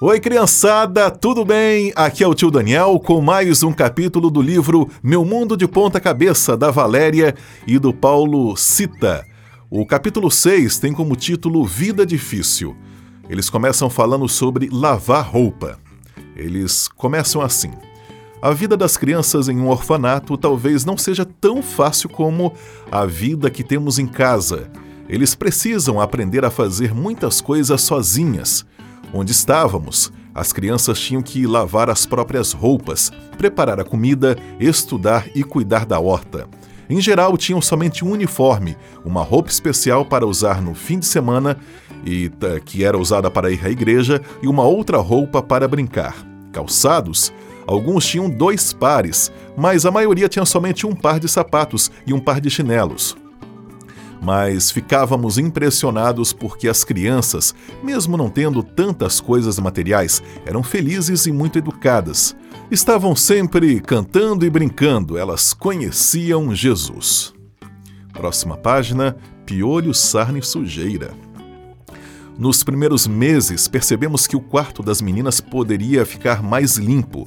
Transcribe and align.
Oi, 0.00 0.20
criançada, 0.20 1.10
tudo 1.10 1.44
bem? 1.44 1.92
Aqui 1.96 2.22
é 2.22 2.28
o 2.28 2.32
tio 2.32 2.52
Daniel 2.52 3.00
com 3.00 3.20
mais 3.20 3.64
um 3.64 3.72
capítulo 3.72 4.30
do 4.30 4.40
livro 4.40 4.88
Meu 5.02 5.24
Mundo 5.24 5.56
de 5.56 5.66
Ponta 5.66 5.98
Cabeça, 5.98 6.56
da 6.56 6.70
Valéria 6.70 7.34
e 7.66 7.80
do 7.80 7.92
Paulo 7.92 8.56
Cita. 8.56 9.26
O 9.68 9.84
capítulo 9.84 10.30
6 10.30 10.78
tem 10.78 10.92
como 10.92 11.16
título 11.16 11.64
Vida 11.64 12.06
Difícil. 12.06 12.76
Eles 13.28 13.50
começam 13.50 13.90
falando 13.90 14.28
sobre 14.28 14.68
lavar 14.70 15.28
roupa. 15.28 15.80
Eles 16.36 16.86
começam 16.86 17.42
assim. 17.42 17.72
A 18.40 18.52
vida 18.52 18.76
das 18.76 18.96
crianças 18.96 19.48
em 19.48 19.58
um 19.58 19.68
orfanato 19.68 20.38
talvez 20.38 20.84
não 20.84 20.96
seja 20.96 21.24
tão 21.24 21.60
fácil 21.60 22.08
como 22.08 22.52
a 22.88 23.04
vida 23.04 23.50
que 23.50 23.64
temos 23.64 23.98
em 23.98 24.06
casa. 24.06 24.70
Eles 25.08 25.34
precisam 25.34 26.00
aprender 26.00 26.44
a 26.44 26.52
fazer 26.52 26.94
muitas 26.94 27.40
coisas 27.40 27.80
sozinhas. 27.80 28.64
Onde 29.12 29.32
estávamos, 29.32 30.12
as 30.34 30.52
crianças 30.52 31.00
tinham 31.00 31.22
que 31.22 31.46
lavar 31.46 31.88
as 31.90 32.06
próprias 32.06 32.52
roupas, 32.52 33.10
preparar 33.36 33.80
a 33.80 33.84
comida, 33.84 34.36
estudar 34.60 35.26
e 35.34 35.42
cuidar 35.42 35.86
da 35.86 35.98
horta. 35.98 36.46
Em 36.90 37.00
geral, 37.00 37.36
tinham 37.36 37.60
somente 37.60 38.04
um 38.04 38.12
uniforme, 38.12 38.76
uma 39.04 39.22
roupa 39.22 39.50
especial 39.50 40.04
para 40.04 40.26
usar 40.26 40.62
no 40.62 40.74
fim 40.74 40.98
de 40.98 41.06
semana, 41.06 41.56
e 42.04 42.30
que 42.64 42.84
era 42.84 42.96
usada 42.96 43.30
para 43.30 43.50
ir 43.50 43.60
à 43.64 43.70
igreja, 43.70 44.22
e 44.42 44.48
uma 44.48 44.62
outra 44.62 44.98
roupa 44.98 45.42
para 45.42 45.68
brincar. 45.68 46.14
Calçados? 46.52 47.32
Alguns 47.66 48.06
tinham 48.06 48.30
dois 48.30 48.72
pares, 48.72 49.30
mas 49.56 49.84
a 49.84 49.90
maioria 49.90 50.28
tinha 50.28 50.46
somente 50.46 50.86
um 50.86 50.94
par 50.94 51.20
de 51.20 51.28
sapatos 51.28 51.90
e 52.06 52.14
um 52.14 52.20
par 52.20 52.40
de 52.40 52.48
chinelos 52.48 53.16
mas 54.20 54.70
ficávamos 54.70 55.38
impressionados 55.38 56.32
porque 56.32 56.68
as 56.68 56.84
crianças, 56.84 57.54
mesmo 57.82 58.16
não 58.16 58.28
tendo 58.28 58.62
tantas 58.62 59.20
coisas 59.20 59.58
materiais, 59.58 60.22
eram 60.44 60.62
felizes 60.62 61.26
e 61.26 61.32
muito 61.32 61.58
educadas. 61.58 62.36
Estavam 62.70 63.16
sempre 63.16 63.80
cantando 63.80 64.44
e 64.44 64.50
brincando, 64.50 65.16
elas 65.16 65.52
conheciam 65.52 66.54
Jesus. 66.54 67.32
Próxima 68.12 68.56
página: 68.56 69.16
Piolho, 69.46 69.94
sarna 69.94 70.38
e 70.38 70.42
sujeira. 70.42 71.12
Nos 72.38 72.62
primeiros 72.62 73.06
meses, 73.06 73.66
percebemos 73.66 74.26
que 74.26 74.36
o 74.36 74.40
quarto 74.40 74.82
das 74.82 75.00
meninas 75.00 75.40
poderia 75.40 76.06
ficar 76.06 76.42
mais 76.42 76.76
limpo. 76.76 77.26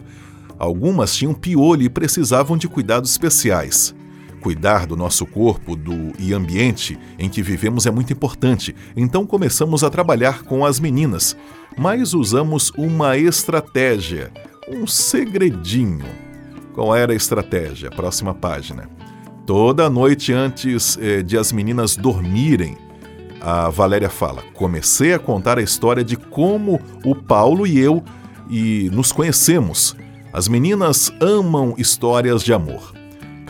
Algumas 0.58 1.14
tinham 1.16 1.34
piolho 1.34 1.84
e 1.84 1.90
precisavam 1.90 2.56
de 2.56 2.68
cuidados 2.68 3.12
especiais. 3.12 3.94
Cuidar 4.42 4.88
do 4.88 4.98
nosso 4.98 5.26
corpo 5.26 5.76
do, 5.76 6.14
e 6.18 6.34
ambiente 6.34 6.98
em 7.20 7.30
que 7.30 7.44
vivemos 7.44 7.86
é 7.86 7.92
muito 7.92 8.12
importante, 8.12 8.76
então 8.98 9.26
começamos 9.26 9.84
a 9.84 9.90
trabalhar 9.90 10.42
com 10.42 10.66
as 10.66 10.80
meninas, 10.80 11.38
mas 11.78 12.16
usamos 12.16 12.72
uma 12.76 13.16
estratégia, 13.18 14.32
um 14.68 14.88
segredinho. 14.88 16.08
Qual 16.74 16.96
era 16.96 17.14
a 17.14 17.16
estratégia? 17.16 17.92
Próxima 17.92 18.34
página. 18.34 18.90
Toda 19.46 19.90
noite 19.90 20.34
antes 20.34 20.98
eh, 21.00 21.22
de 21.22 21.38
as 21.38 21.52
meninas 21.52 21.96
dormirem, 21.96 22.78
a 23.40 23.70
Valéria 23.70 24.10
fala: 24.10 24.42
comecei 24.54 25.14
a 25.14 25.20
contar 25.20 25.60
a 25.60 25.64
história 25.64 26.04
de 26.04 26.16
como 26.16 26.80
o 27.04 27.14
Paulo 27.14 27.68
e 27.68 27.78
eu 27.78 28.04
e 28.50 28.90
nos 28.92 29.12
conhecemos. 29.12 29.96
As 30.34 30.48
meninas 30.48 31.12
amam 31.20 31.76
histórias 31.78 32.44
de 32.44 32.54
amor. 32.54 33.01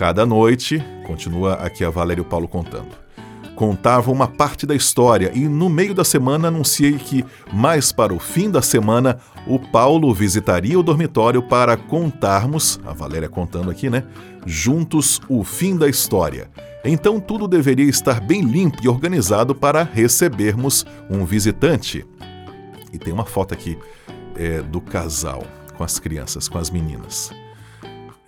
Cada 0.02 0.25
noite, 0.25 0.83
continua 1.05 1.53
aqui 1.53 1.85
a 1.85 1.89
Valério 1.91 2.25
Paulo 2.25 2.47
contando, 2.47 2.89
contava 3.55 4.09
uma 4.09 4.27
parte 4.27 4.66
da 4.66 4.73
história 4.73 5.31
e 5.31 5.41
no 5.41 5.69
meio 5.69 5.93
da 5.93 6.03
semana 6.03 6.47
anunciei 6.47 6.93
que, 6.93 7.23
mais 7.53 7.91
para 7.91 8.11
o 8.11 8.17
fim 8.17 8.49
da 8.49 8.63
semana, 8.63 9.19
o 9.45 9.59
Paulo 9.59 10.11
visitaria 10.11 10.80
o 10.80 10.81
dormitório 10.81 11.43
para 11.43 11.77
contarmos, 11.77 12.80
a 12.83 12.93
Valéria 12.93 13.30
contando 13.30 13.69
aqui, 13.69 13.91
né, 13.91 14.03
juntos 14.43 15.21
o 15.30 15.43
fim 15.43 15.77
da 15.77 15.87
história. 15.87 16.49
Então 16.83 17.20
tudo 17.20 17.47
deveria 17.47 17.87
estar 17.87 18.20
bem 18.20 18.42
limpo 18.42 18.80
e 18.81 18.89
organizado 18.89 19.53
para 19.53 19.83
recebermos 19.83 20.83
um 21.11 21.23
visitante. 21.26 22.03
E 22.92 22.97
tem 22.97 23.14
uma 23.14 23.26
foto 23.26 23.53
aqui 23.53 23.77
é, 24.36 24.64
do 24.64 24.81
casal 24.81 25.43
com 25.77 25.83
as 25.83 25.99
crianças, 25.99 26.49
com 26.49 26.58
as 26.58 26.71
meninas. 26.71 27.31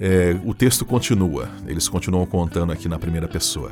É, 0.05 0.35
o 0.43 0.53
texto 0.53 0.83
continua, 0.83 1.47
eles 1.65 1.87
continuam 1.87 2.25
contando 2.25 2.73
aqui 2.73 2.89
na 2.89 2.99
primeira 2.99 3.25
pessoa. 3.25 3.71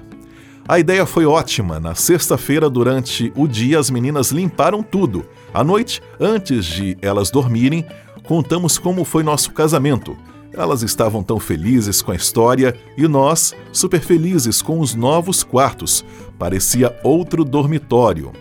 A 0.66 0.80
ideia 0.80 1.06
foi 1.06 1.26
ótima. 1.26 1.78
Na 1.78 1.94
sexta-feira, 1.94 2.70
durante 2.70 3.34
o 3.36 3.46
dia, 3.46 3.78
as 3.78 3.90
meninas 3.90 4.32
limparam 4.32 4.82
tudo. 4.82 5.26
À 5.54 5.62
noite, 5.62 6.02
antes 6.18 6.64
de 6.64 6.98
elas 7.02 7.32
dormirem, 7.32 7.86
contamos 8.24 8.78
como 8.78 9.04
foi 9.04 9.24
nosso 9.24 9.52
casamento. 9.52 10.16
Elas 10.54 10.84
estavam 10.84 11.22
tão 11.22 11.38
felizes 11.38 12.02
com 12.02 12.14
a 12.14 12.16
história 12.16 12.80
e 12.98 13.06
nós, 13.10 13.54
super 13.74 14.00
felizes 14.00 14.62
com 14.62 14.80
os 14.80 14.96
novos 14.96 15.44
quartos. 15.44 16.06
Parecia 16.40 16.98
outro 17.04 17.44
dormitório. 17.44 18.32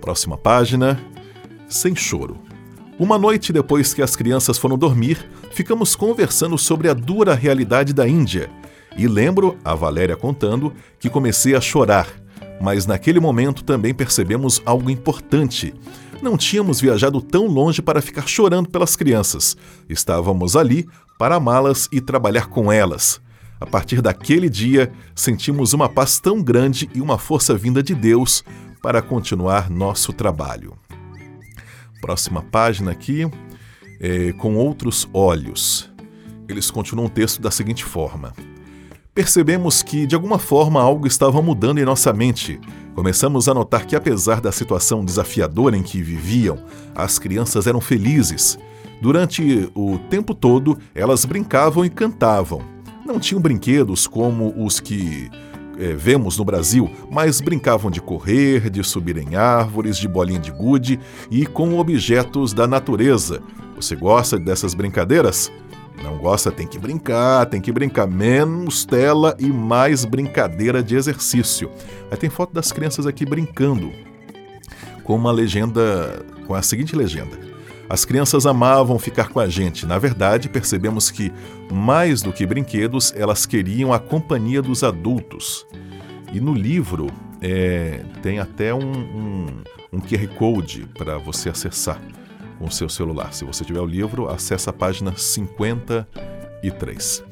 Próxima 0.00 0.38
página. 0.38 1.00
Sem 1.68 1.96
choro. 1.96 2.49
Uma 3.00 3.16
noite 3.16 3.50
depois 3.50 3.94
que 3.94 4.02
as 4.02 4.14
crianças 4.14 4.58
foram 4.58 4.76
dormir, 4.76 5.26
ficamos 5.52 5.96
conversando 5.96 6.58
sobre 6.58 6.86
a 6.86 6.92
dura 6.92 7.34
realidade 7.34 7.94
da 7.94 8.06
Índia. 8.06 8.50
E 8.94 9.08
lembro, 9.08 9.56
a 9.64 9.74
Valéria 9.74 10.18
contando, 10.18 10.70
que 10.98 11.08
comecei 11.08 11.54
a 11.54 11.62
chorar. 11.62 12.06
Mas 12.60 12.84
naquele 12.84 13.18
momento 13.18 13.64
também 13.64 13.94
percebemos 13.94 14.60
algo 14.66 14.90
importante. 14.90 15.72
Não 16.20 16.36
tínhamos 16.36 16.78
viajado 16.78 17.22
tão 17.22 17.46
longe 17.46 17.80
para 17.80 18.02
ficar 18.02 18.28
chorando 18.28 18.68
pelas 18.68 18.94
crianças. 18.96 19.56
Estávamos 19.88 20.54
ali 20.54 20.86
para 21.18 21.36
amá-las 21.36 21.88
e 21.90 22.02
trabalhar 22.02 22.48
com 22.48 22.70
elas. 22.70 23.18
A 23.58 23.64
partir 23.64 24.02
daquele 24.02 24.50
dia, 24.50 24.92
sentimos 25.14 25.72
uma 25.72 25.88
paz 25.88 26.20
tão 26.20 26.42
grande 26.42 26.90
e 26.94 27.00
uma 27.00 27.16
força 27.16 27.54
vinda 27.54 27.82
de 27.82 27.94
Deus 27.94 28.44
para 28.82 29.00
continuar 29.00 29.70
nosso 29.70 30.12
trabalho. 30.12 30.76
Próxima 32.00 32.42
página 32.42 32.90
aqui, 32.90 33.30
é, 34.00 34.32
com 34.32 34.56
outros 34.56 35.08
olhos. 35.12 35.90
Eles 36.48 36.70
continuam 36.70 37.06
o 37.06 37.10
texto 37.10 37.40
da 37.40 37.50
seguinte 37.50 37.84
forma: 37.84 38.32
Percebemos 39.14 39.82
que, 39.82 40.06
de 40.06 40.14
alguma 40.14 40.38
forma, 40.38 40.80
algo 40.80 41.06
estava 41.06 41.42
mudando 41.42 41.78
em 41.78 41.84
nossa 41.84 42.12
mente. 42.12 42.60
Começamos 42.94 43.48
a 43.48 43.54
notar 43.54 43.84
que, 43.84 43.94
apesar 43.94 44.40
da 44.40 44.50
situação 44.50 45.04
desafiadora 45.04 45.76
em 45.76 45.82
que 45.82 46.02
viviam, 46.02 46.58
as 46.94 47.18
crianças 47.18 47.66
eram 47.66 47.80
felizes. 47.80 48.58
Durante 49.00 49.70
o 49.74 49.98
tempo 50.10 50.34
todo, 50.34 50.78
elas 50.94 51.24
brincavam 51.24 51.84
e 51.84 51.90
cantavam. 51.90 52.62
Não 53.04 53.18
tinham 53.18 53.40
brinquedos 53.40 54.06
como 54.06 54.54
os 54.56 54.78
que 54.78 55.30
é, 55.80 55.94
vemos 55.94 56.36
no 56.36 56.44
Brasil, 56.44 56.90
mas 57.10 57.40
brincavam 57.40 57.90
de 57.90 58.02
correr, 58.02 58.68
de 58.68 58.84
subir 58.84 59.16
em 59.16 59.34
árvores, 59.34 59.96
de 59.96 60.06
bolinha 60.06 60.38
de 60.38 60.50
gude 60.50 61.00
e 61.30 61.46
com 61.46 61.78
objetos 61.78 62.52
da 62.52 62.66
natureza. 62.66 63.42
Você 63.74 63.96
gosta 63.96 64.38
dessas 64.38 64.74
brincadeiras? 64.74 65.50
Não 66.02 66.18
gosta, 66.18 66.52
tem 66.52 66.66
que 66.66 66.78
brincar, 66.78 67.46
tem 67.46 67.60
que 67.60 67.72
brincar. 67.72 68.06
Menos 68.06 68.84
tela 68.84 69.34
e 69.38 69.46
mais 69.46 70.04
brincadeira 70.04 70.82
de 70.82 70.96
exercício. 70.96 71.70
Aí 72.10 72.16
tem 72.16 72.28
foto 72.28 72.52
das 72.52 72.70
crianças 72.72 73.06
aqui 73.06 73.24
brincando, 73.24 73.90
com 75.02 75.14
uma 75.14 75.32
legenda, 75.32 76.24
com 76.46 76.54
a 76.54 76.62
seguinte 76.62 76.94
legenda. 76.94 77.49
As 77.90 78.04
crianças 78.04 78.46
amavam 78.46 79.00
ficar 79.00 79.30
com 79.30 79.40
a 79.40 79.48
gente. 79.48 79.84
Na 79.84 79.98
verdade, 79.98 80.48
percebemos 80.48 81.10
que, 81.10 81.32
mais 81.72 82.22
do 82.22 82.32
que 82.32 82.46
brinquedos, 82.46 83.12
elas 83.16 83.46
queriam 83.46 83.92
a 83.92 83.98
companhia 83.98 84.62
dos 84.62 84.84
adultos. 84.84 85.66
E 86.32 86.40
no 86.40 86.54
livro 86.54 87.08
é, 87.42 88.04
tem 88.22 88.38
até 88.38 88.72
um, 88.72 88.92
um, 88.92 89.46
um 89.92 89.98
QR 89.98 90.28
Code 90.38 90.88
para 90.96 91.18
você 91.18 91.48
acessar 91.48 92.00
com 92.60 92.66
o 92.66 92.70
seu 92.70 92.88
celular. 92.88 93.32
Se 93.32 93.44
você 93.44 93.64
tiver 93.64 93.80
o 93.80 93.86
livro, 93.86 94.28
acesse 94.28 94.70
a 94.70 94.72
página 94.72 95.12
53. 95.16 97.24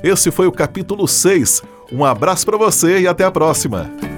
Esse 0.00 0.30
foi 0.30 0.46
o 0.46 0.52
capítulo 0.52 1.08
6. 1.08 1.60
Um 1.90 2.04
abraço 2.04 2.46
para 2.46 2.56
você 2.56 3.00
e 3.00 3.08
até 3.08 3.24
a 3.24 3.32
próxima! 3.32 4.13